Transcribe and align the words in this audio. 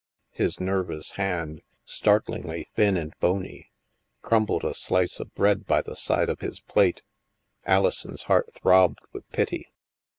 His 0.31 0.59
nervous 0.59 1.11
hand, 1.11 1.61
startlingly 1.85 2.65
thin 2.73 2.97
and 2.97 3.13
bony, 3.19 3.69
crumbled 4.23 4.63
a 4.65 4.73
slice 4.73 5.19
of 5.19 5.31
bread 5.35 5.67
by 5.67 5.83
the 5.83 5.95
side 5.95 6.27
of 6.27 6.39
his 6.39 6.59
plate. 6.59 7.03
Alison's 7.67 8.23
heart 8.23 8.51
throbbed 8.55 9.01
with 9.13 9.31
pity. 9.31 9.71